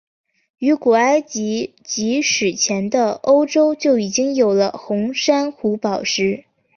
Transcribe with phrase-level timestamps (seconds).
[0.57, 6.45] 于古埃及及史前的欧洲就已经有红珊瑚宝石。